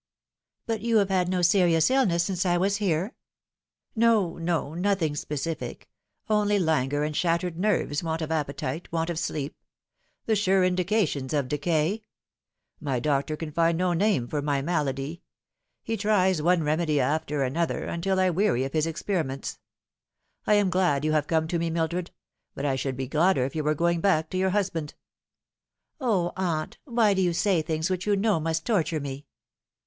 "But 0.65 0.81
you 0.81 0.97
have 0.97 1.09
had 1.09 1.29
no 1.29 1.43
serious 1.43 1.91
illness 1.91 2.23
since 2.23 2.43
I 2.43 2.57
was 2.57 2.77
here 2.77 3.13
?""No, 3.95 4.39
no, 4.39 4.73
nothing 4.73 5.15
specific; 5.15 5.91
only 6.27 6.57
languor 6.57 7.03
and 7.03 7.15
shattered 7.15 7.55
nerves, 7.59 8.01
want 8.01 8.23
of 8.23 8.31
appetite, 8.31 8.91
want 8.91 9.11
of 9.11 9.19
sleep: 9.19 9.55
the 10.25 10.35
sure 10.35 10.63
indications 10.63 11.33
of 11.35 11.47
decay. 11.47 12.01
My 12.79 12.99
doctor 12.99 13.37
can 13.37 13.51
find 13.51 13.77
no 13.77 13.93
name 13.93 14.27
for 14.27 14.41
my 14.41 14.59
malady. 14.59 15.21
He 15.83 15.95
tries 15.97 16.41
one 16.41 16.63
remedy 16.63 16.99
after 16.99 17.43
another, 17.43 17.83
until 17.83 18.19
I 18.19 18.31
weary 18.31 18.63
of 18.63 18.73
his 18.73 18.87
experi 18.87 19.23
ments. 19.23 19.59
I 20.47 20.55
am 20.55 20.71
glad 20.71 21.05
you 21.05 21.11
have 21.11 21.27
come 21.27 21.47
to 21.49 21.59
me, 21.59 21.69
Mildred; 21.69 22.09
but 22.55 22.65
I 22.65 22.75
should 22.75 22.97
be 22.97 23.07
gladder 23.07 23.45
if 23.45 23.55
you 23.55 23.63
were 23.63 23.75
going 23.75 24.01
back 24.01 24.31
to 24.31 24.37
your 24.37 24.49
husband."" 24.49 24.95
O, 26.01 26.33
aunt, 26.35 26.79
why 26.85 27.13
do 27.13 27.21
you 27.21 27.33
say 27.33 27.61
things 27.61 27.91
which 27.91 28.07
you 28.07 28.15
know 28.15 28.39
must 28.39 28.65
torture 28.65 28.99
me 28.99 29.27